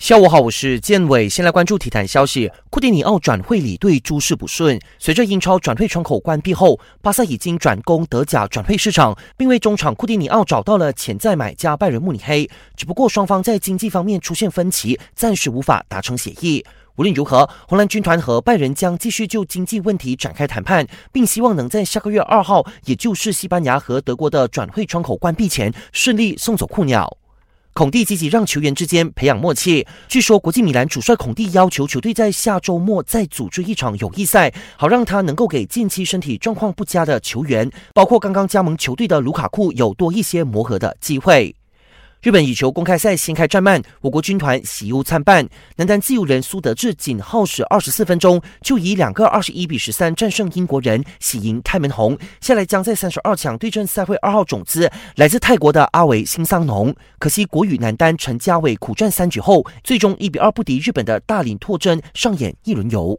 [0.00, 1.28] 下午好，我是建伟。
[1.28, 2.50] 先来关注体坛消息。
[2.70, 4.80] 库蒂尼奥转会里对诸事不顺。
[4.98, 12.48] 随着英超转会窗口关闭后，巴萨已经转攻德甲转会市场，并为中场库蒂尼奥找到了潜在买家拜仁慕尼黑。
[12.74, 16.64] 只不过双方在经济方面出现分歧，暂时无法达成协议。
[16.96, 27.18] 无论如何，红蓝军团和拜仁将继续就经济问题展开谈判，并希望能在下个月二号，也就是西班牙和德国的转会窗口关闭前，顺利送走库鸟。
[27.80, 29.86] 孔蒂积极让球员之间培养默契。
[30.06, 41.56] 据说，国际米兰主帅孔蒂要求球队在下周末再组织一场友谊赛，好让他能够给近期身体状况不佳的球员，包括刚刚加盟球队的卢卡库，有多一些磨合的机会。
[42.22, 45.48] 日本羽球公开赛先开战慢，我国军团喜忧参半。
[45.76, 52.18] 男单自由人苏德志仅耗时二十四分钟，就以两个二十一比十三战胜英国人，喜迎开门红。
[52.42, 56.94] 下来将在三十二强对阵赛会二号种子来自泰国的阿维辛桑农。
[57.18, 63.18] 可惜国羽男单陈家伟苦战三局后，最终一比二不敌日本的大林拓真，上演一轮游。